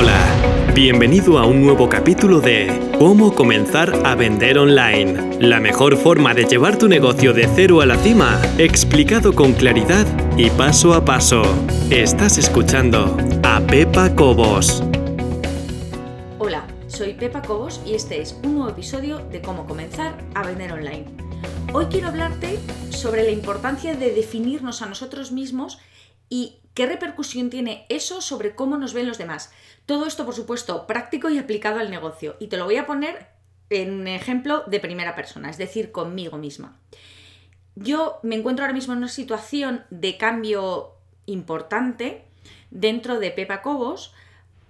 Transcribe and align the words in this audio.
Hola, 0.00 0.72
bienvenido 0.76 1.40
a 1.40 1.44
un 1.44 1.60
nuevo 1.60 1.88
capítulo 1.88 2.40
de 2.40 2.68
Cómo 3.00 3.34
comenzar 3.34 4.06
a 4.06 4.14
vender 4.14 4.56
online. 4.56 5.40
La 5.40 5.58
mejor 5.58 5.96
forma 5.96 6.34
de 6.34 6.44
llevar 6.44 6.78
tu 6.78 6.86
negocio 6.86 7.32
de 7.32 7.48
cero 7.52 7.80
a 7.80 7.86
la 7.86 7.96
cima, 7.96 8.40
explicado 8.58 9.34
con 9.34 9.54
claridad 9.54 10.06
y 10.36 10.50
paso 10.50 10.94
a 10.94 11.04
paso. 11.04 11.42
Estás 11.90 12.38
escuchando 12.38 13.16
a 13.42 13.58
Pepa 13.58 14.14
Cobos. 14.14 14.84
Hola, 16.38 16.64
soy 16.86 17.14
Pepa 17.14 17.42
Cobos 17.42 17.80
y 17.84 17.94
este 17.94 18.20
es 18.20 18.38
un 18.44 18.54
nuevo 18.54 18.70
episodio 18.70 19.18
de 19.18 19.42
Cómo 19.42 19.66
comenzar 19.66 20.16
a 20.36 20.46
vender 20.46 20.74
online. 20.74 21.06
Hoy 21.72 21.86
quiero 21.86 22.06
hablarte 22.06 22.60
sobre 22.90 23.24
la 23.24 23.30
importancia 23.30 23.96
de 23.96 24.12
definirnos 24.12 24.80
a 24.80 24.86
nosotros 24.86 25.32
mismos 25.32 25.80
y 26.28 26.60
qué 26.74 26.86
repercusión 26.86 27.50
tiene 27.50 27.86
eso 27.88 28.20
sobre 28.20 28.54
cómo 28.54 28.76
nos 28.78 28.94
ven 28.94 29.08
los 29.08 29.18
demás. 29.18 29.52
Todo 29.86 30.06
esto, 30.06 30.24
por 30.24 30.34
supuesto, 30.34 30.86
práctico 30.86 31.28
y 31.30 31.38
aplicado 31.38 31.80
al 31.80 31.90
negocio. 31.90 32.36
Y 32.38 32.48
te 32.48 32.56
lo 32.56 32.64
voy 32.64 32.76
a 32.76 32.86
poner 32.86 33.28
en 33.70 33.92
un 33.92 34.08
ejemplo 34.08 34.64
de 34.66 34.80
primera 34.80 35.14
persona, 35.14 35.50
es 35.50 35.58
decir, 35.58 35.92
conmigo 35.92 36.38
misma. 36.38 36.78
Yo 37.74 38.18
me 38.22 38.36
encuentro 38.36 38.64
ahora 38.64 38.74
mismo 38.74 38.92
en 38.92 38.98
una 38.98 39.08
situación 39.08 39.84
de 39.90 40.16
cambio 40.16 40.94
importante 41.26 42.24
dentro 42.70 43.18
de 43.20 43.30
Pepa 43.30 43.62
Cobos 43.62 44.14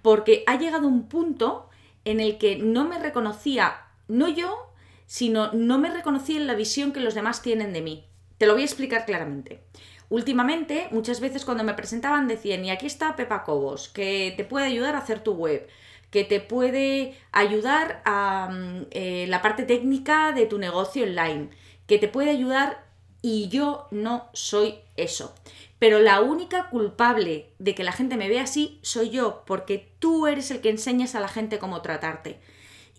porque 0.01 0.43
ha 0.47 0.57
llegado 0.57 0.87
un 0.87 1.07
punto 1.07 1.69
en 2.05 2.19
el 2.19 2.37
que 2.37 2.57
no 2.57 2.87
me 2.87 2.99
reconocía, 2.99 3.81
no 4.07 4.27
yo, 4.27 4.73
sino 5.05 5.51
no 5.53 5.79
me 5.79 5.89
reconocía 5.89 6.37
en 6.37 6.47
la 6.47 6.55
visión 6.55 6.91
que 6.91 6.99
los 6.99 7.15
demás 7.15 7.41
tienen 7.41 7.73
de 7.73 7.81
mí. 7.81 8.05
Te 8.37 8.45
lo 8.45 8.53
voy 8.53 8.61
a 8.61 8.65
explicar 8.65 9.05
claramente. 9.05 9.61
Últimamente, 10.09 10.87
muchas 10.91 11.19
veces 11.19 11.45
cuando 11.45 11.63
me 11.63 11.75
presentaban 11.75 12.27
decían, 12.27 12.65
y 12.65 12.71
aquí 12.71 12.87
está 12.87 13.15
Pepa 13.15 13.43
Cobos, 13.43 13.89
que 13.89 14.33
te 14.35 14.43
puede 14.43 14.65
ayudar 14.65 14.95
a 14.95 14.99
hacer 14.99 15.23
tu 15.23 15.33
web, 15.33 15.67
que 16.09 16.23
te 16.23 16.39
puede 16.39 17.15
ayudar 17.31 18.01
a 18.05 18.49
mm, 18.51 18.87
eh, 18.91 19.25
la 19.29 19.43
parte 19.43 19.63
técnica 19.63 20.31
de 20.31 20.47
tu 20.47 20.57
negocio 20.57 21.03
online, 21.03 21.49
que 21.85 21.99
te 21.99 22.07
puede 22.07 22.31
ayudar 22.31 22.83
y 23.21 23.49
yo 23.49 23.87
no 23.91 24.29
soy 24.33 24.79
eso. 24.97 25.35
Pero 25.77 25.99
la 25.99 26.21
única 26.21 26.69
culpable 26.69 27.51
de 27.59 27.75
que 27.75 27.83
la 27.83 27.91
gente 27.91 28.17
me 28.17 28.29
vea 28.29 28.43
así 28.43 28.79
soy 28.81 29.11
yo, 29.11 29.43
porque 29.45 29.91
tú 29.99 30.25
eres 30.25 30.49
el 30.49 30.61
que 30.61 30.69
enseñas 30.69 31.13
a 31.13 31.19
la 31.19 31.27
gente 31.27 31.59
cómo 31.59 31.81
tratarte. 31.81 32.39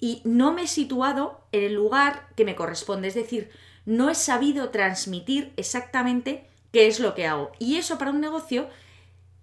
Y 0.01 0.23
no 0.25 0.53
me 0.53 0.63
he 0.63 0.67
situado 0.69 1.41
en 1.51 1.65
el 1.65 1.75
lugar 1.75 2.29
que 2.37 2.45
me 2.45 2.55
corresponde, 2.55 3.09
es 3.09 3.15
decir, 3.15 3.51
no 3.85 4.09
he 4.09 4.15
sabido 4.15 4.71
transmitir 4.71 5.53
exactamente 5.57 6.50
qué 6.73 6.87
es 6.87 7.01
lo 7.01 7.15
que 7.15 7.27
hago. 7.27 7.53
Y 7.59 7.77
eso 7.77 7.99
para 7.99 8.11
un 8.11 8.21
negocio 8.21 8.69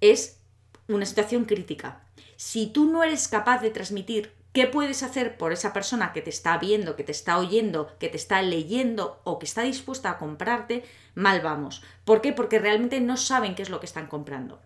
es 0.02 0.40
una 0.88 1.06
situación 1.06 1.46
crítica. 1.46 2.02
Si 2.36 2.68
tú 2.68 2.86
no 2.86 3.04
eres 3.04 3.28
capaz 3.28 3.62
de 3.62 3.72
transmitir 3.72 4.32
qué 4.54 4.68
puedes 4.68 5.04
hacer 5.04 5.38
por 5.38 5.52
esa 5.54 5.74
persona 5.74 6.14
que 6.14 6.22
te 6.22 6.30
está 6.30 6.58
viendo, 6.58 6.96
que 6.96 7.04
te 7.04 7.12
está 7.12 7.38
oyendo, 7.38 7.96
que 8.00 8.10
te 8.10 8.18
está 8.18 8.42
leyendo 8.42 9.22
o 9.24 9.40
que 9.40 9.46
está 9.46 9.62
dispuesta 9.62 10.10
a 10.10 10.18
comprarte, 10.18 10.84
mal 11.16 11.42
vamos. 11.42 11.84
¿Por 12.06 12.22
qué? 12.22 12.34
Porque 12.34 12.60
realmente 12.60 13.00
no 13.02 13.18
saben 13.18 13.56
qué 13.56 13.62
es 13.62 13.70
lo 13.70 13.80
que 13.80 13.86
están 13.86 14.08
comprando. 14.08 14.60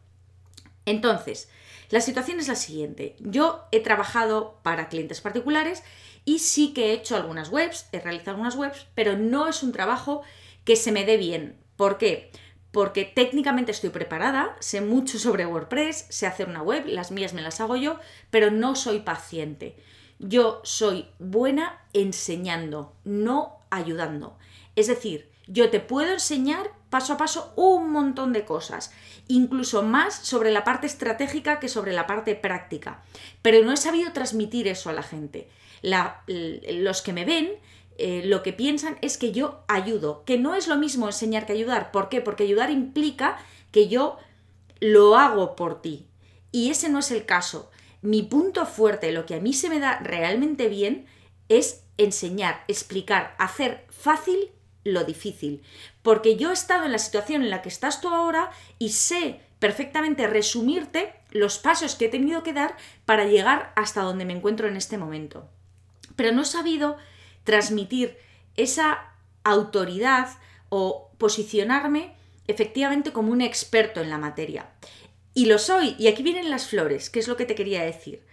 Entonces, 0.86 1.50
la 1.90 2.00
situación 2.00 2.40
es 2.40 2.48
la 2.48 2.56
siguiente. 2.56 3.18
Yo 3.20 3.66
he 3.72 3.82
trabajado 3.82 4.60
para 4.64 4.88
clientes 4.88 5.20
particulares 5.20 5.84
y 6.24 6.40
sí 6.40 6.74
que 6.74 6.88
he 6.88 6.94
hecho 6.94 7.16
algunas 7.18 7.50
webs, 7.50 7.88
he 7.92 8.00
realizado 8.00 8.32
algunas 8.32 8.56
webs, 8.56 8.88
pero 8.96 9.18
no 9.18 9.48
es 9.48 9.62
un 9.62 9.74
trabajo 9.74 10.22
que 10.64 10.78
se 10.78 10.92
me 10.92 11.04
dé 11.04 11.18
bien. 11.18 11.58
¿Por 11.76 11.98
qué? 11.98 12.32
Porque 12.72 13.06
técnicamente 13.06 13.72
estoy 13.72 13.90
preparada, 13.90 14.56
sé 14.60 14.82
mucho 14.82 15.20
sobre 15.20 15.46
WordPress, 15.46 16.08
sé 16.10 16.26
hacer 16.26 16.48
una 16.48 16.62
web, 16.62 16.86
las 16.88 17.12
mías 17.12 17.34
me 17.34 17.42
las 17.42 17.60
hago 17.60 17.76
yo, 17.76 18.00
pero 18.30 18.50
no 18.50 18.76
soy 18.76 19.00
paciente. 19.00 19.76
Yo 20.20 20.62
soy 20.64 21.08
buena 21.20 21.82
enseñando, 21.94 22.94
no 23.04 23.60
ayudando. 23.70 24.38
Es 24.76 24.88
decir, 24.88 25.30
yo 25.48 25.70
te 25.70 25.80
puedo 25.80 26.14
enseñar 26.14 26.72
paso 26.90 27.14
a 27.14 27.18
paso 27.18 27.54
un 27.56 27.92
montón 27.92 28.32
de 28.32 28.46
cosas, 28.46 28.94
incluso 29.28 29.82
más 29.82 30.14
sobre 30.14 30.52
la 30.52 30.64
parte 30.64 30.88
estratégica 30.88 31.60
que 31.60 31.70
sobre 31.70 31.94
la 31.94 32.08
parte 32.08 32.36
práctica, 32.36 33.04
pero 33.42 33.64
no 33.64 33.74
he 33.74 33.78
sabido 33.78 34.14
transmitir 34.14 34.68
eso 34.68 34.90
a 34.90 34.94
la 34.94 35.04
gente. 35.04 35.50
los 36.28 37.02
que 37.02 37.14
me 37.14 37.26
ven 37.26 37.52
eh, 37.98 38.24
lo 38.26 38.44
que 38.44 38.54
piensan 38.54 38.98
es 39.02 39.18
que 39.18 39.32
yo 39.32 39.64
ayudo, 39.68 40.24
que 40.26 40.38
no 40.38 40.56
es 40.56 40.68
lo 40.68 40.78
mismo 40.78 41.08
enseñar 41.08 41.46
que 41.46 41.54
ayudar. 41.54 41.92
¿Por 41.92 42.10
qué? 42.10 42.22
Porque 42.22 42.44
ayudar 42.44 42.72
implica 42.72 43.38
que 43.72 43.88
yo 43.88 44.18
lo 44.80 45.18
hago 45.18 45.56
por 45.56 45.82
ti. 45.82 46.08
Y 46.52 46.70
ese 46.70 46.90
no 46.90 47.00
es 47.00 47.12
el 47.12 47.26
caso. 47.26 47.72
Mi 48.02 48.24
punto 48.24 48.66
fuerte, 48.66 49.12
lo 49.12 49.26
que 49.26 49.36
a 49.36 49.40
mí 49.40 49.54
se 49.54 49.70
me 49.70 49.80
da 49.80 50.00
realmente 50.00 50.68
bien, 50.68 51.06
es 51.50 51.84
enseñar, 51.98 52.64
explicar, 52.68 53.36
hacer 53.38 53.86
fácil 53.90 54.52
lo 54.84 55.04
difícil. 55.04 55.62
Porque 56.02 56.36
yo 56.36 56.50
he 56.50 56.54
estado 56.54 56.86
en 56.86 56.92
la 56.92 56.98
situación 56.98 57.44
en 57.44 57.50
la 57.50 57.62
que 57.62 57.70
estás 57.70 58.02
tú 58.02 58.10
ahora 58.10 58.52
y 58.80 58.90
sé 58.90 59.40
perfectamente 59.60 60.26
resumirte 60.26 61.14
los 61.30 61.60
pasos 61.60 61.96
que 61.96 62.06
he 62.06 62.10
tenido 62.10 62.42
que 62.42 62.54
dar 62.54 62.76
para 63.06 63.26
llegar 63.26 63.72
hasta 63.76 64.02
donde 64.02 64.26
me 64.26 64.34
encuentro 64.34 64.68
en 64.68 64.76
este 64.76 64.98
momento. 64.98 65.48
Pero 66.16 66.32
no 66.32 66.42
he 66.42 66.46
sabido 66.46 66.98
transmitir 67.44 68.18
esa 68.56 69.14
autoridad 69.44 70.30
o 70.70 71.10
posicionarme 71.18 72.16
efectivamente 72.48 73.12
como 73.12 73.32
un 73.32 73.42
experto 73.42 74.02
en 74.02 74.10
la 74.10 74.18
materia. 74.18 74.70
Y 75.34 75.46
lo 75.46 75.58
soy, 75.58 75.96
y 75.98 76.08
aquí 76.08 76.24
vienen 76.24 76.50
las 76.50 76.68
flores, 76.68 77.10
que 77.10 77.20
es 77.20 77.28
lo 77.28 77.38
que 77.38 77.46
te 77.46 77.56
quería 77.56 77.84
decir. 77.84 78.24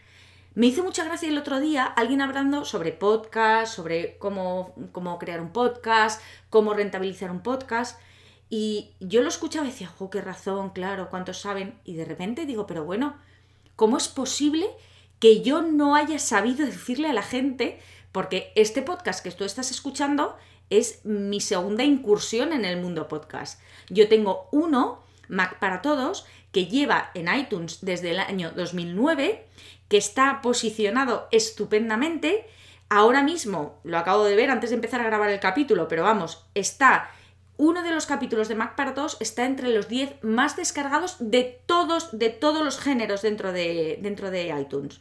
Me 0.55 0.67
hizo 0.67 0.83
mucha 0.83 1.05
gracia 1.05 1.29
el 1.29 1.39
otro 1.39 1.61
día 1.61 1.85
alguien 1.85 2.21
hablando 2.21 2.65
sobre 2.65 2.91
podcast, 2.91 3.73
sobre 3.73 4.19
cómo, 4.19 4.75
cómo 4.91 5.17
crear 5.19 5.41
un 5.41 5.53
podcast, 5.53 6.21
cómo 6.51 6.75
rentabilizar 6.75 7.31
un 7.31 7.43
podcast. 7.43 8.01
Y 8.51 8.91
yo 8.99 9.23
lo 9.23 9.29
escuchaba 9.29 9.67
y 9.67 9.71
decía, 9.71 9.93
oh, 9.99 10.11
qué 10.11 10.21
razón, 10.21 10.71
claro, 10.71 11.11
cuántos 11.11 11.39
saben. 11.39 11.79
Y 11.85 11.95
de 11.95 12.05
repente 12.05 12.47
digo, 12.47 12.67
pero 12.67 12.85
bueno, 12.85 13.17
¿cómo 13.77 13.99
es 13.99 14.09
posible 14.09 14.67
que 15.21 15.43
yo 15.43 15.63
no 15.63 15.95
haya 15.95 16.19
sabido 16.19 16.67
decirle 16.67 17.09
a 17.09 17.13
la 17.13 17.23
gente 17.23 17.79
porque 18.13 18.53
este 18.55 18.83
podcast 18.83 19.23
que 19.23 19.31
tú 19.31 19.45
estás 19.45 19.71
escuchando 19.71 20.37
es 20.71 21.05
mi 21.05 21.41
segunda 21.41 21.85
incursión 21.85 22.53
en 22.53 22.65
el 22.65 22.81
mundo 22.81 23.09
podcast. 23.09 23.61
Yo 23.89 24.09
tengo 24.09 24.49
uno, 24.53 25.03
Mac 25.29 25.59
para 25.59 25.83
Todos, 25.83 26.27
que 26.53 26.67
lleva 26.67 27.11
en 27.15 27.35
iTunes 27.35 27.79
desde 27.83 28.11
el 28.11 28.21
año 28.21 28.51
2009, 28.55 29.47
que 29.89 29.97
está 29.97 30.41
posicionado 30.43 31.29
estupendamente. 31.31 32.47
Ahora 32.89 33.23
mismo, 33.23 33.79
lo 33.85 33.99
acabo 33.99 34.25
de 34.25 34.37
ver 34.37 34.51
antes 34.51 34.71
de 34.71 34.77
empezar 34.77 35.01
a 35.01 35.05
grabar 35.05 35.31
el 35.31 35.41
capítulo, 35.41 35.89
pero 35.89 36.03
vamos, 36.03 36.45
está 36.55 37.11
uno 37.59 37.83
de 37.83 37.91
los 37.91 38.07
capítulos 38.07 38.47
de 38.49 38.55
Mac 38.55 38.77
para 38.77 38.95
Todos 38.95 39.17
está 39.19 39.45
entre 39.45 39.71
los 39.71 39.89
10 39.89 40.23
más 40.23 40.57
descargados 40.57 41.17
de 41.19 41.61
todos, 41.67 42.17
de 42.17 42.31
todos 42.31 42.65
los 42.65 42.79
géneros 42.79 43.21
dentro 43.21 43.53
de, 43.53 43.99
dentro 44.01 44.31
de 44.31 44.55
iTunes. 44.61 45.01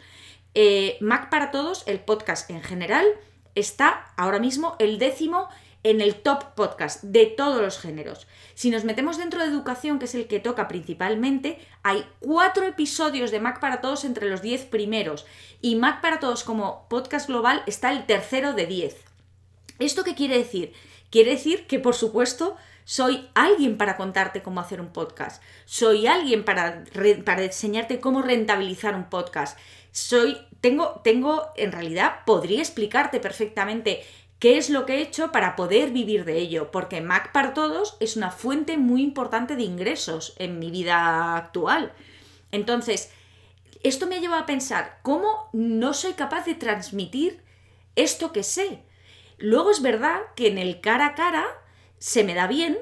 Eh, 0.59 0.97
Mac 1.01 1.29
para 1.29 1.51
Todos, 1.51 1.84
el 1.85 2.00
podcast 2.00 2.50
en 2.50 2.63
general, 2.63 3.06
está 3.53 4.12
ahora 4.18 4.40
mismo 4.40 4.75
el 4.79 4.97
décimo 4.97 5.50
en 5.84 6.01
el 6.01 6.16
top 6.16 6.56
podcast 6.56 7.03
de 7.03 7.28
todos 7.28 7.62
los 7.62 7.78
géneros. 7.78 8.25
Si 8.56 8.72
nos 8.72 8.84
metemos 8.84 9.19
dentro 9.19 9.40
de 9.40 9.50
educación, 9.50 10.00
que 10.00 10.06
es 10.06 10.16
el 10.16 10.25
que 10.25 10.40
toca 10.40 10.68
principalmente, 10.68 11.59
hay 11.84 12.03
cuatro 12.22 12.66
episodios 12.66 13.29
de 13.29 13.40
Mac 13.40 13.59
para 13.59 13.81
Todos 13.81 14.03
entre 14.03 14.31
los 14.31 14.41
diez 14.41 14.66
primeros. 14.66 15.28
Y 15.62 15.75
Mac 15.75 16.01
para 16.01 16.19
Todos 16.19 16.44
como 16.44 16.88
podcast 16.89 17.28
global 17.28 17.62
está 17.68 17.91
el 17.91 18.07
tercero 18.07 18.53
de 18.53 18.66
diez. 18.66 18.95
¿Esto 19.78 20.03
qué 20.03 20.16
quiere 20.16 20.39
decir? 20.39 20.74
Quiere 21.12 21.34
decir 21.34 21.68
que, 21.68 21.78
por 21.78 21.94
supuesto, 21.94 22.57
soy 22.84 23.29
alguien 23.35 23.78
para 23.78 23.95
contarte 23.95 24.41
cómo 24.41 24.59
hacer 24.59 24.81
un 24.81 24.94
podcast. 24.94 25.44
Soy 25.66 26.07
alguien 26.07 26.44
para, 26.45 26.84
para 27.25 27.44
enseñarte 27.44 28.00
cómo 28.00 28.22
rentabilizar 28.22 28.95
un 28.95 29.09
podcast. 29.09 29.57
Soy 29.91 30.38
tengo, 30.62 31.01
tengo, 31.04 31.48
en 31.56 31.71
realidad, 31.71 32.19
podría 32.25 32.59
explicarte 32.59 33.19
perfectamente 33.19 34.04
qué 34.39 34.57
es 34.57 34.69
lo 34.69 34.86
que 34.86 34.95
he 34.95 35.01
hecho 35.01 35.31
para 35.31 35.56
poder 35.56 35.92
vivir 35.92 36.25
de 36.25 36.38
ello, 36.38 36.71
porque 36.71 37.01
Mac 37.01 37.31
para 37.31 37.54
Todos 37.54 37.98
es 38.00 38.15
una 38.15 38.31
fuente 38.31 38.77
muy 38.77 39.01
importante 39.01 39.56
de 39.56 39.63
ingresos 39.63 40.36
en 40.38 40.59
mi 40.59 40.71
vida 40.71 41.36
actual. 41.36 41.94
Entonces, 42.51 43.12
esto 43.83 44.07
me 44.07 44.15
ha 44.15 44.19
llevado 44.19 44.44
a 44.44 44.48
pensar 44.48 45.00
cómo 45.01 45.50
no 45.54 45.94
soy 45.94 46.13
capaz 46.13 46.45
de 46.45 46.56
transmitir 46.56 47.42
esto 47.95 48.31
que 48.31 48.44
sé. 48.44 48.83
Luego 49.38 49.71
es 49.71 49.81
verdad 49.81 50.21
que 50.36 50.48
en 50.48 50.57
el 50.57 50.81
cara 50.81 51.07
a 51.07 51.15
cara 51.15 51.45
se 52.00 52.24
me 52.24 52.33
da 52.33 52.48
bien, 52.48 52.77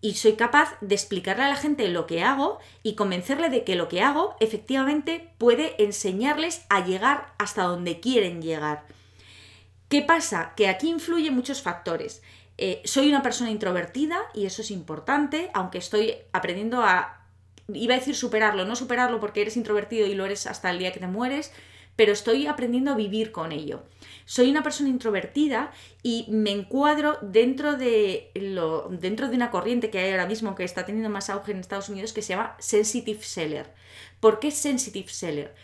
y 0.00 0.14
soy 0.14 0.34
capaz 0.34 0.76
de 0.80 0.94
explicarle 0.94 1.44
a 1.44 1.48
la 1.48 1.56
gente 1.56 1.88
lo 1.88 2.06
que 2.06 2.22
hago 2.22 2.58
y 2.82 2.94
convencerle 2.94 3.50
de 3.50 3.64
que 3.64 3.74
lo 3.74 3.88
que 3.88 4.02
hago 4.02 4.34
efectivamente 4.40 5.32
puede 5.38 5.82
enseñarles 5.82 6.64
a 6.70 6.84
llegar 6.84 7.34
hasta 7.38 7.64
donde 7.64 8.00
quieren 8.00 8.40
llegar. 8.40 8.86
¿Qué 9.88 10.02
pasa? 10.02 10.54
Que 10.56 10.68
aquí 10.68 10.88
influyen 10.88 11.34
muchos 11.34 11.62
factores. 11.62 12.22
Eh, 12.56 12.80
soy 12.84 13.08
una 13.08 13.22
persona 13.22 13.50
introvertida 13.50 14.20
y 14.34 14.46
eso 14.46 14.62
es 14.62 14.70
importante, 14.70 15.50
aunque 15.54 15.78
estoy 15.78 16.14
aprendiendo 16.32 16.82
a 16.82 17.16
iba 17.74 17.94
a 17.94 17.98
decir 17.98 18.16
superarlo, 18.16 18.64
no 18.64 18.76
superarlo 18.76 19.20
porque 19.20 19.42
eres 19.42 19.56
introvertido 19.56 20.06
y 20.06 20.14
lo 20.14 20.24
eres 20.24 20.46
hasta 20.46 20.70
el 20.70 20.78
día 20.78 20.92
que 20.92 21.00
te 21.00 21.06
mueres, 21.06 21.52
pero 21.96 22.12
estoy 22.12 22.46
aprendiendo 22.46 22.92
a 22.92 22.96
vivir 22.96 23.32
con 23.32 23.52
ello. 23.52 23.82
Soy 24.24 24.50
una 24.50 24.62
persona 24.62 24.88
introvertida 24.88 25.72
y 26.02 26.26
me 26.28 26.50
encuadro 26.50 27.18
dentro 27.20 27.76
de, 27.76 28.30
lo, 28.34 28.88
dentro 28.88 29.28
de 29.28 29.36
una 29.36 29.50
corriente 29.50 29.90
que 29.90 29.98
hay 29.98 30.10
ahora 30.12 30.26
mismo 30.26 30.54
que 30.54 30.64
está 30.64 30.86
teniendo 30.86 31.10
más 31.10 31.30
auge 31.30 31.52
en 31.52 31.58
Estados 31.58 31.88
Unidos 31.88 32.12
que 32.12 32.22
se 32.22 32.30
llama 32.30 32.56
Sensitive 32.58 33.22
Seller. 33.22 33.74
¿Por 34.20 34.38
qué 34.38 34.50
Sensitive 34.50 35.08
Seller? 35.08 35.54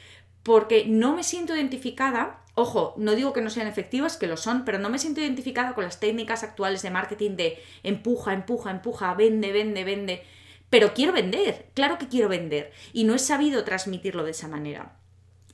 Porque 0.42 0.84
no 0.86 1.14
me 1.14 1.24
siento 1.24 1.54
identificada, 1.54 2.42
ojo, 2.54 2.94
no 2.96 3.14
digo 3.14 3.32
que 3.32 3.40
no 3.40 3.50
sean 3.50 3.66
efectivas, 3.66 4.16
que 4.16 4.26
lo 4.26 4.36
son, 4.36 4.64
pero 4.64 4.78
no 4.78 4.90
me 4.90 4.98
siento 4.98 5.20
identificada 5.20 5.74
con 5.74 5.84
las 5.84 6.00
técnicas 6.00 6.42
actuales 6.42 6.82
de 6.82 6.90
marketing 6.90 7.36
de 7.36 7.62
empuja, 7.82 8.32
empuja, 8.32 8.70
empuja, 8.70 9.14
vende, 9.14 9.52
vende, 9.52 9.84
vende. 9.84 10.22
Pero 10.70 10.92
quiero 10.94 11.12
vender, 11.12 11.70
claro 11.74 11.98
que 11.98 12.08
quiero 12.08 12.28
vender. 12.28 12.72
Y 12.92 13.04
no 13.04 13.14
he 13.14 13.18
sabido 13.18 13.64
transmitirlo 13.64 14.24
de 14.24 14.32
esa 14.32 14.48
manera. 14.48 14.96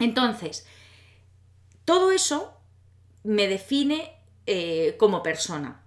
Entonces, 0.02 0.66
todo 1.84 2.10
eso 2.10 2.54
me 3.22 3.46
define 3.46 4.12
eh, 4.46 4.96
como 4.98 5.22
persona. 5.22 5.84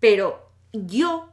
Pero 0.00 0.50
yo 0.72 1.30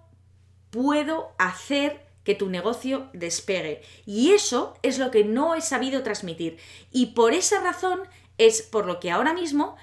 puedo 0.70 1.32
hacer 1.38 2.06
que 2.24 2.36
tu 2.36 2.50
negocio 2.50 3.10
despegue. 3.14 3.82
Y 4.06 4.32
eso 4.32 4.76
es 4.84 5.00
lo 5.00 5.12
que 5.12 5.24
no 5.24 5.56
he 5.56 5.62
sabido 5.62 6.04
transmitir. 6.04 6.58
Y 6.92 7.08
por 7.08 7.34
esa 7.34 7.62
razón 7.62 8.02
es 8.38 8.62
por 8.62 8.86
lo 8.86 9.00
que 9.00 9.10
ahora 9.10 9.34
mismo, 9.34 9.76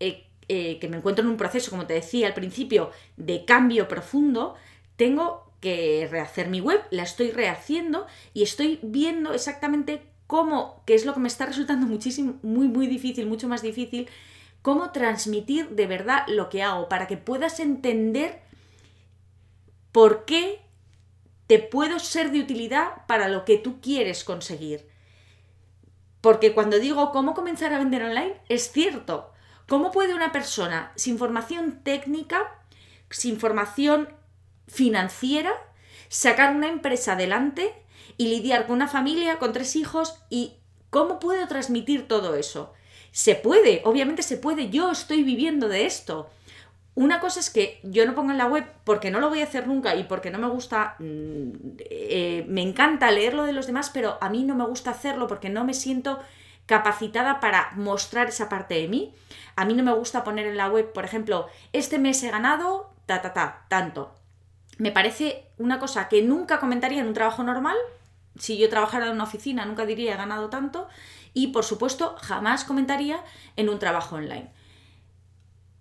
eh, 0.00 0.26
eh, 0.48 0.78
que 0.80 0.88
me 0.88 0.96
encuentro 0.96 1.24
en 1.24 1.30
un 1.30 1.36
proceso, 1.36 1.70
como 1.70 1.86
te 1.86 1.94
decía 1.94 2.26
al 2.26 2.34
principio, 2.34 2.90
de 3.16 3.44
cambio 3.44 3.86
profundo, 3.86 4.54
tengo 4.96 5.52
que 5.60 6.08
rehacer 6.10 6.48
mi 6.48 6.60
web, 6.60 6.80
la 6.90 7.02
estoy 7.02 7.30
rehaciendo 7.30 8.06
y 8.32 8.42
estoy 8.42 8.80
viendo 8.82 9.34
exactamente 9.34 10.09
cómo, 10.30 10.80
que 10.86 10.94
es 10.94 11.04
lo 11.04 11.12
que 11.12 11.18
me 11.18 11.26
está 11.26 11.44
resultando 11.44 11.88
muchísimo, 11.88 12.38
muy, 12.42 12.68
muy 12.68 12.86
difícil, 12.86 13.26
mucho 13.26 13.48
más 13.48 13.62
difícil, 13.62 14.08
cómo 14.62 14.92
transmitir 14.92 15.70
de 15.70 15.88
verdad 15.88 16.22
lo 16.28 16.48
que 16.48 16.62
hago 16.62 16.88
para 16.88 17.08
que 17.08 17.16
puedas 17.16 17.58
entender 17.58 18.40
por 19.90 20.26
qué 20.26 20.60
te 21.48 21.58
puedo 21.58 21.98
ser 21.98 22.30
de 22.30 22.38
utilidad 22.38 23.04
para 23.08 23.26
lo 23.26 23.44
que 23.44 23.58
tú 23.58 23.80
quieres 23.80 24.22
conseguir. 24.22 24.88
Porque 26.20 26.54
cuando 26.54 26.78
digo 26.78 27.10
cómo 27.10 27.34
comenzar 27.34 27.74
a 27.74 27.80
vender 27.80 28.04
online, 28.04 28.36
es 28.48 28.70
cierto. 28.70 29.32
¿Cómo 29.66 29.90
puede 29.90 30.14
una 30.14 30.30
persona 30.30 30.92
sin 30.94 31.18
formación 31.18 31.80
técnica, 31.82 32.56
sin 33.10 33.40
formación 33.40 34.08
financiera, 34.68 35.52
sacar 36.08 36.54
una 36.54 36.68
empresa 36.68 37.14
adelante 37.14 37.74
y 38.20 38.26
lidiar 38.28 38.66
con 38.66 38.76
una 38.76 38.86
familia, 38.86 39.38
con 39.38 39.54
tres 39.54 39.76
hijos 39.76 40.14
y 40.28 40.52
cómo 40.90 41.18
puedo 41.18 41.48
transmitir 41.48 42.06
todo 42.06 42.34
eso. 42.34 42.74
Se 43.12 43.34
puede, 43.34 43.80
obviamente 43.86 44.22
se 44.22 44.36
puede, 44.36 44.68
yo 44.68 44.90
estoy 44.90 45.22
viviendo 45.22 45.68
de 45.68 45.86
esto. 45.86 46.28
Una 46.94 47.18
cosa 47.18 47.40
es 47.40 47.48
que 47.48 47.80
yo 47.82 48.04
no 48.04 48.14
pongo 48.14 48.30
en 48.30 48.36
la 48.36 48.44
web 48.44 48.66
porque 48.84 49.10
no 49.10 49.20
lo 49.20 49.30
voy 49.30 49.40
a 49.40 49.44
hacer 49.44 49.66
nunca 49.66 49.94
y 49.94 50.04
porque 50.04 50.30
no 50.30 50.38
me 50.38 50.48
gusta, 50.50 50.96
mm, 50.98 51.50
eh, 51.78 52.44
me 52.46 52.60
encanta 52.60 53.10
leerlo 53.10 53.44
de 53.44 53.54
los 53.54 53.66
demás, 53.66 53.88
pero 53.88 54.18
a 54.20 54.28
mí 54.28 54.44
no 54.44 54.54
me 54.54 54.66
gusta 54.66 54.90
hacerlo 54.90 55.26
porque 55.26 55.48
no 55.48 55.64
me 55.64 55.72
siento 55.72 56.20
capacitada 56.66 57.40
para 57.40 57.70
mostrar 57.76 58.28
esa 58.28 58.50
parte 58.50 58.74
de 58.74 58.88
mí. 58.88 59.14
A 59.56 59.64
mí 59.64 59.72
no 59.72 59.82
me 59.82 59.94
gusta 59.94 60.24
poner 60.24 60.46
en 60.46 60.58
la 60.58 60.68
web, 60.68 60.92
por 60.92 61.06
ejemplo, 61.06 61.46
este 61.72 61.98
mes 61.98 62.22
he 62.22 62.30
ganado, 62.30 62.90
ta, 63.06 63.22
ta, 63.22 63.32
ta, 63.32 63.64
tanto. 63.68 64.14
Me 64.76 64.92
parece 64.92 65.46
una 65.56 65.78
cosa 65.78 66.08
que 66.08 66.20
nunca 66.20 66.60
comentaría 66.60 67.00
en 67.00 67.06
un 67.06 67.14
trabajo 67.14 67.42
normal, 67.42 67.78
si 68.40 68.56
yo 68.56 68.68
trabajara 68.68 69.06
en 69.06 69.12
una 69.12 69.24
oficina 69.24 69.66
nunca 69.66 69.86
diría 69.86 70.14
he 70.14 70.16
ganado 70.16 70.48
tanto 70.48 70.88
y 71.34 71.48
por 71.48 71.64
supuesto 71.64 72.16
jamás 72.20 72.64
comentaría 72.64 73.22
en 73.56 73.68
un 73.68 73.78
trabajo 73.78 74.16
online. 74.16 74.50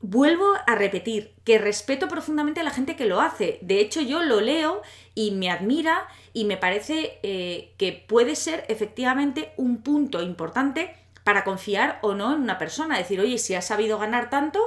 Vuelvo 0.01 0.53
a 0.65 0.75
repetir 0.75 1.33
que 1.43 1.57
respeto 1.57 2.07
profundamente 2.07 2.61
a 2.61 2.63
la 2.63 2.71
gente 2.71 2.95
que 2.95 3.05
lo 3.05 3.19
hace. 3.19 3.59
De 3.61 3.81
hecho, 3.81 3.99
yo 3.99 4.23
lo 4.23 4.39
leo 4.39 4.81
y 5.13 5.31
me 5.31 5.51
admira 5.51 6.07
y 6.31 6.45
me 6.45 6.55
parece 6.55 7.19
eh, 7.21 7.73
que 7.77 8.05
puede 8.07 8.37
ser 8.37 8.63
efectivamente 8.69 9.51
un 9.57 9.81
punto 9.81 10.21
importante 10.21 10.95
para 11.25 11.43
confiar 11.43 11.99
o 12.01 12.13
no 12.13 12.33
en 12.33 12.41
una 12.41 12.57
persona. 12.57 12.97
Decir, 12.97 13.19
oye, 13.19 13.37
si 13.37 13.55
ha 13.55 13.61
sabido 13.61 13.99
ganar 13.99 14.29
tanto, 14.29 14.61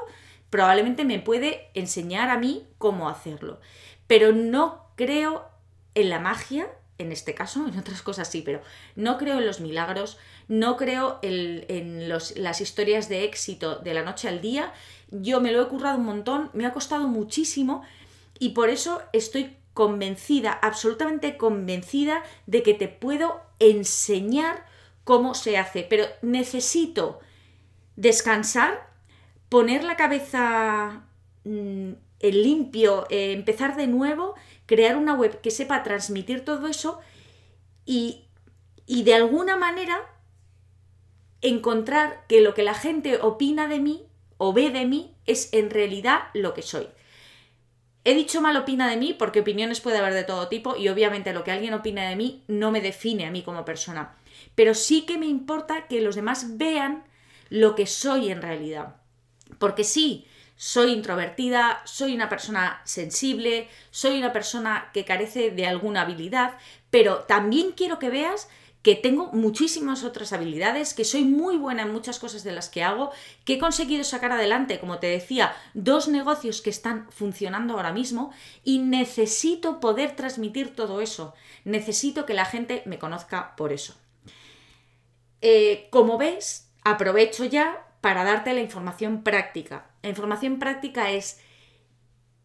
probablemente 0.51 1.05
me 1.07 1.19
puede 1.19 1.71
enseñar 1.73 2.29
a 2.29 2.37
mí 2.37 2.67
cómo 2.77 3.09
hacerlo. 3.09 3.59
Pero 4.07 4.33
no 4.33 4.87
creo 4.97 5.49
en 5.95 6.11
la 6.11 6.21
magia 6.21 6.69
en 6.99 7.13
este 7.13 7.35
caso, 7.35 7.67
en 7.67 7.79
otras 7.79 8.03
cosas 8.03 8.29
sí, 8.29 8.43
pero 8.43 8.63
no 8.97 9.19
creo 9.19 9.39
en 9.39 9.47
los 9.47 9.61
milagros, 9.61 10.19
no 10.49 10.77
creo 10.77 11.19
en, 11.23 12.09
las 12.09 12.61
historias 12.61 13.09
de 13.09 13.25
éxito 13.25 13.77
de 13.77 13.95
la 13.95 14.03
noche 14.03 14.29
al 14.29 14.41
día. 14.41 14.73
Yo 15.11 15.41
me 15.41 15.53
lo 15.53 15.63
he 15.63 15.69
currado 15.69 15.99
un 15.99 16.05
montón, 16.05 16.51
me 16.53 16.67
ha 16.67 16.73
costado 16.73 17.09
muchísimo 17.09 17.83
y 18.39 18.51
por 18.51 18.71
eso 18.71 19.03
estoy 19.13 19.57
convencida, 19.75 20.53
absolutamente 20.53 21.37
convencida 21.37 22.23
de 22.47 22.63
que 22.63 22.75
te 22.75 22.89
puedo 22.89 23.41
enseñar 23.59 24.67
cómo 25.05 25.35
se 25.35 25.57
hace, 25.57 25.87
pero 25.89 26.05
necesito 26.21 27.21
descansar, 27.97 28.89
poner 29.49 29.85
la 29.85 29.97
cabeza 29.97 31.05
mm, 32.23 32.27
en 32.27 32.43
limpio, 32.43 33.07
eh, 33.11 33.33
empezar 33.33 33.77
de 33.77 33.87
nuevo 33.87 34.35
crear 34.67 34.97
una 34.97 35.15
web 35.15 35.41
que 35.41 35.51
sepa 35.51 35.83
transmitir 35.83 36.45
todo 36.45 36.67
eso 36.67 37.01
y, 37.85 38.25
y 38.87 39.03
de 39.03 39.15
alguna 39.15 39.57
manera 39.57 40.01
encontrar 41.41 42.25
que 42.29 42.41
lo 42.41 42.55
que 42.55 42.63
la 42.63 42.75
gente 42.75 43.19
opina 43.21 43.67
de 43.67 43.81
mí 43.81 44.07
o 44.39 44.53
ve 44.53 44.71
de 44.71 44.87
mí 44.87 45.15
es 45.27 45.53
en 45.53 45.71
realidad 45.71 46.23
lo 46.35 46.55
que 46.55 46.63
soy. 46.63 46.89
He 48.05 48.15
dicho 48.15 48.41
mal 48.41 48.57
opina 48.57 48.89
de 48.89 48.97
mí 48.97 49.15
porque 49.15 49.41
opiniones 49.41 49.81
puede 49.81 49.99
haber 49.99 50.15
de 50.15 50.25
todo 50.25 50.49
tipo 50.49 50.77
y 50.77 50.89
obviamente 50.89 51.33
lo 51.33 51.45
que 51.45 51.53
alguien 51.53 51.75
opina 51.75 52.09
de 52.09 52.17
mí 52.17 52.43
no 52.49 52.73
me 52.73 52.81
define 52.81 53.27
a 53.27 53.31
mí 53.31 53.43
como 53.43 53.65
persona. 53.65 54.17
Pero 54.55 54.75
sí 54.75 55.03
que 55.03 55.19
me 55.19 55.27
importa 55.27 55.87
que 55.87 56.01
los 56.01 56.17
demás 56.17 56.57
vean 56.57 57.05
lo 57.49 57.75
que 57.77 57.87
soy 57.87 58.31
en 58.31 58.43
realidad. 58.43 58.97
Porque 59.59 59.85
sí, 59.85 60.27
soy 60.57 60.93
introvertida, 60.93 61.83
soy 61.85 62.15
una 62.15 62.29
persona 62.29 62.81
sensible, 62.85 63.69
soy 63.91 64.19
una 64.19 64.33
persona 64.33 64.91
que 64.93 65.05
carece 65.05 65.51
de 65.51 65.67
alguna 65.67 66.03
habilidad, 66.03 66.57
pero 66.91 67.21
también 67.21 67.73
quiero 67.73 67.99
que 67.99 68.11
veas 68.11 68.49
que 68.83 68.97
tengo 68.97 69.31
muchísimas 69.33 70.03
otras 70.03 70.33
habilidades, 70.33 70.93
que 70.93 71.05
soy 71.05 71.25
muy 71.25 71.57
buena 71.57 71.83
en 71.83 71.93
muchas 71.93 72.19
cosas 72.19 72.43
de 72.43 72.53
las 72.53 72.69
que 72.69 72.83
hago, 72.83 73.13
que 73.45 73.55
he 73.55 73.59
conseguido 73.59 74.03
sacar 74.03 74.33
adelante, 74.33 74.81
como 74.81 74.99
te 74.99 75.07
decía, 75.07 75.55
dos 75.73 76.09
negocios 76.09 76.61
que 76.61 76.71
están 76.71 77.09
funcionando 77.11 77.75
ahora 77.75 77.93
mismo 77.93 78.33
y 78.65 78.81
necesito 78.81 79.79
poder 79.79 80.17
transmitir 80.17 80.75
todo 80.75 81.01
eso. 81.01 81.33
Necesito 81.65 82.27
que 82.27 82.35
la 82.35 82.45
gente 82.45 82.83
me 82.85 82.99
conozca 82.99 83.55
por 83.55 83.73
eso. 83.73 83.95
Eh, 85.41 85.87
como 85.91 86.19
ves, 86.19 86.69
aprovecho 86.83 87.45
ya 87.45 87.87
para 88.01 88.25
darte 88.25 88.53
la 88.53 88.61
información 88.61 89.23
práctica. 89.23 89.92
La 90.03 90.11
información 90.11 90.59
práctica 90.59 91.11
es, 91.11 91.41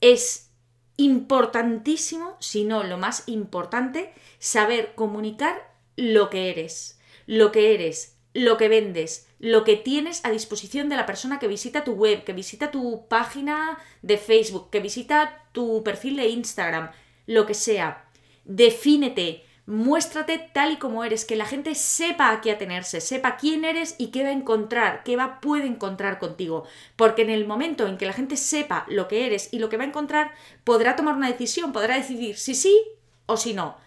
es 0.02 0.52
importantísimo, 0.98 2.38
si 2.40 2.64
no 2.64 2.84
lo 2.84 2.98
más 2.98 3.24
importante, 3.28 4.14
saber 4.40 4.94
comunicar 4.96 5.76
lo 5.96 6.30
que 6.30 6.50
eres, 6.50 7.00
lo 7.26 7.52
que 7.52 7.74
eres, 7.74 8.18
lo 8.34 8.58
que 8.58 8.70
vendes, 8.70 9.28
lo 9.40 9.64
que 9.64 9.76
tienes 9.76 10.24
a 10.24 10.32
disposición 10.32 10.90
de 10.90 10.96
la 10.96 11.06
persona 11.06 11.40
que 11.40 11.48
visita 11.48 11.84
tu 11.84 11.94
web, 11.94 12.24
que 12.24 12.34
visita 12.34 12.70
tu 12.70 13.08
página 13.08 13.80
de 14.02 14.18
Facebook, 14.18 14.70
que 14.70 14.80
visita 14.80 15.44
tu 15.52 15.84
perfil 15.84 16.18
de 16.18 16.28
Instagram, 16.28 16.92
lo 17.26 17.46
que 17.46 17.56
sea. 17.56 18.06
Defínete, 18.46 19.44
muéstrate 19.68 20.50
tal 20.54 20.72
y 20.72 20.78
como 20.78 21.04
eres, 21.04 21.26
que 21.26 21.36
la 21.36 21.46
gente 21.46 21.76
sepa 21.76 22.32
a 22.32 22.40
qué 22.40 22.52
atenerse, 22.52 23.02
sepa 23.02 23.36
quién 23.36 23.66
eres 23.66 23.96
y 23.98 24.08
qué 24.08 24.24
va 24.24 24.30
a 24.30 24.32
encontrar, 24.32 25.04
qué 25.04 25.18
va, 25.18 25.42
puede 25.42 25.68
encontrar 25.68 26.20
contigo. 26.20 26.64
Porque 26.96 27.22
en 27.22 27.30
el 27.30 27.46
momento 27.46 27.86
en 27.86 27.98
que 27.98 28.06
la 28.06 28.14
gente 28.14 28.38
sepa 28.38 28.86
lo 28.88 29.10
que 29.10 29.28
eres 29.28 29.50
y 29.52 29.60
lo 29.60 29.68
que 29.68 29.76
va 29.76 29.84
a 29.84 29.88
encontrar, 29.88 30.32
podrá 30.64 30.96
tomar 30.96 31.16
una 31.16 31.28
decisión, 31.28 31.74
podrá 31.74 31.96
decidir 31.96 32.38
si 32.38 32.56
sí 32.56 32.82
o 33.26 33.36
si 33.36 33.54
no. 33.54 33.78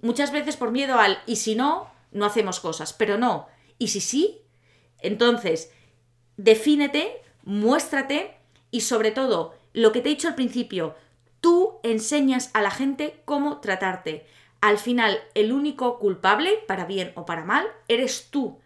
Muchas 0.00 0.30
veces 0.30 0.56
por 0.56 0.70
miedo 0.70 0.98
al 1.00 1.18
y 1.26 1.36
si 1.36 1.56
no, 1.56 1.90
no 2.12 2.24
hacemos 2.24 2.60
cosas, 2.60 2.92
pero 2.92 3.18
no. 3.18 3.48
¿Y 3.78 3.88
si 3.88 4.00
sí? 4.00 4.42
Entonces, 5.00 5.72
defínete, 6.36 7.20
muéstrate 7.42 8.36
y 8.70 8.82
sobre 8.82 9.10
todo, 9.10 9.54
lo 9.72 9.90
que 9.90 10.00
te 10.00 10.08
he 10.08 10.14
dicho 10.14 10.28
al 10.28 10.36
principio, 10.36 10.94
tú 11.40 11.80
enseñas 11.82 12.50
a 12.54 12.62
la 12.62 12.70
gente 12.70 13.22
cómo 13.24 13.60
tratarte 13.60 14.24
al 14.60 14.78
final 14.78 15.18
el 15.34 15.52
único 15.52 15.98
culpable, 15.98 16.58
para 16.66 16.86
bien 16.86 17.12
o 17.14 17.24
para 17.24 17.44
mal, 17.44 17.66
eres 17.88 18.30
tú. 18.30 18.58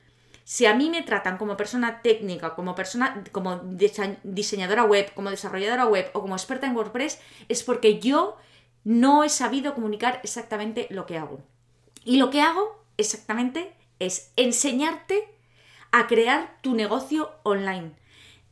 Si 0.45 0.67
a 0.67 0.75
mí 0.75 0.91
me 0.91 1.03
tratan 1.03 1.39
como 1.39 1.57
persona 1.57 2.03
técnica, 2.03 2.55
como 2.55 2.75
persona, 2.75 3.23
como 3.31 3.61
diseñadora 4.25 4.85
web, 4.85 5.13
como 5.15 5.31
desarrolladora 5.31 5.87
web 5.87 6.11
o 6.13 6.21
como 6.21 6.35
experta 6.35 6.67
en 6.67 6.75
WordPress, 6.75 7.21
es 7.49 7.63
porque 7.63 8.01
yo 8.01 8.37
no 8.83 9.23
he 9.23 9.29
sabido 9.29 9.75
comunicar 9.75 10.21
exactamente 10.25 10.87
lo 10.91 11.07
que 11.07 11.19
hago. 11.19 11.41
Y 12.05 12.17
lo 12.17 12.31
que 12.31 12.41
hago 12.41 12.83
exactamente 12.97 13.75
es 13.99 14.33
enseñarte 14.37 15.29
a 15.93 16.07
crear 16.07 16.57
tu 16.63 16.75
negocio 16.75 17.31
online, 17.43 17.93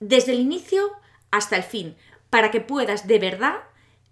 desde 0.00 0.32
el 0.32 0.40
inicio 0.40 0.90
hasta 1.30 1.56
el 1.56 1.62
fin, 1.62 1.96
para 2.30 2.50
que 2.50 2.60
puedas 2.60 3.06
de 3.06 3.18
verdad 3.18 3.56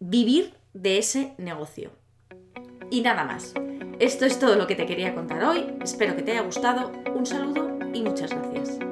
vivir 0.00 0.54
de 0.73 0.99
ese 0.99 1.35
negocio. 1.38 1.90
Y 2.90 3.00
nada 3.00 3.25
más. 3.25 3.55
Esto 3.99 4.26
es 4.26 4.38
todo 4.38 4.57
lo 4.57 4.66
que 4.66 4.75
te 4.75 4.87
quería 4.87 5.14
contar 5.14 5.43
hoy. 5.45 5.75
Espero 5.83 6.14
que 6.16 6.23
te 6.23 6.33
haya 6.33 6.43
gustado. 6.43 6.93
Un 7.14 7.25
saludo 7.25 7.78
y 7.95 8.02
muchas 8.02 8.31
gracias. 8.31 8.86